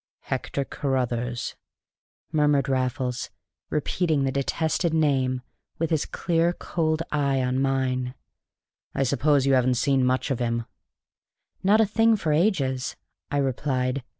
"Hector 0.21 0.65
Carruthers!" 0.65 1.55
murmured 2.31 2.67
Raffles, 2.67 3.29
repeating 3.69 4.23
the 4.23 4.31
detested 4.31 4.95
name 4.95 5.43
with 5.77 5.91
his 5.91 6.07
clear, 6.07 6.53
cold 6.53 7.03
eye 7.11 7.39
on 7.43 7.61
mine. 7.61 8.15
"I 8.95 9.03
suppose 9.03 9.45
you 9.45 9.53
haven't 9.53 9.75
seen 9.75 10.03
much 10.03 10.31
of 10.31 10.39
him?" 10.39 10.65
"Not 11.61 11.81
a 11.81 11.85
thing 11.85 12.15
for 12.15 12.33
ages," 12.33 12.95
I 13.29 13.37
replied. 13.37 14.01